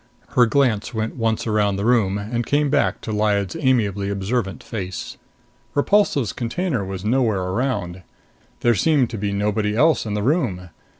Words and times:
Her 0.29 0.47
glance 0.47 0.95
went 0.95 1.15
once 1.15 1.45
around 1.45 1.75
the 1.75 1.85
room 1.85 2.17
and 2.17 2.43
came 2.43 2.71
back 2.71 3.01
to 3.01 3.11
Lyad's 3.11 3.55
amiably 3.59 4.09
observant 4.09 4.63
face. 4.63 5.15
Repulsive's 5.75 6.33
container 6.33 6.83
was 6.83 7.05
nowhere 7.05 7.43
around. 7.43 8.01
There 8.61 8.73
seemed 8.73 9.11
to 9.11 9.19
be 9.19 9.31
nobody 9.31 9.75
else 9.75 10.07
in 10.07 10.15
the 10.15 10.23
room. 10.23 10.69